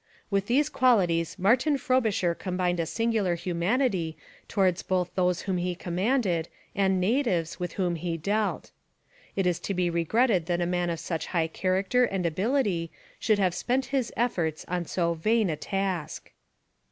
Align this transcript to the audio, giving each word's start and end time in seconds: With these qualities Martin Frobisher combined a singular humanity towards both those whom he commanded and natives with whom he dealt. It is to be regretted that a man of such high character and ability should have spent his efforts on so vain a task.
With 0.31 0.47
these 0.47 0.67
qualities 0.67 1.37
Martin 1.37 1.77
Frobisher 1.77 2.33
combined 2.33 2.79
a 2.79 2.87
singular 2.87 3.35
humanity 3.35 4.17
towards 4.47 4.81
both 4.81 5.11
those 5.13 5.41
whom 5.43 5.57
he 5.57 5.75
commanded 5.75 6.49
and 6.73 6.99
natives 6.99 7.59
with 7.59 7.73
whom 7.73 7.93
he 7.93 8.17
dealt. 8.17 8.71
It 9.35 9.45
is 9.45 9.59
to 9.59 9.75
be 9.75 9.91
regretted 9.91 10.47
that 10.47 10.59
a 10.59 10.65
man 10.65 10.89
of 10.89 10.99
such 10.99 11.27
high 11.27 11.49
character 11.49 12.03
and 12.05 12.25
ability 12.25 12.89
should 13.19 13.37
have 13.37 13.53
spent 13.53 13.85
his 13.93 14.11
efforts 14.17 14.65
on 14.67 14.85
so 14.85 15.13
vain 15.13 15.51
a 15.51 15.55
task. 15.55 16.31